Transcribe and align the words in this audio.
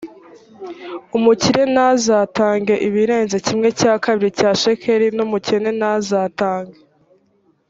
umukire 1.17 1.61
ntazatange 1.73 2.73
ibirenze 2.87 3.37
kimwe 3.45 3.67
cya 3.79 3.93
kabiri 4.03 4.29
cya 4.39 4.51
shekeli 4.61 5.07
n 5.17 5.19
umukene 5.25 5.69
ntazatange 5.79 6.79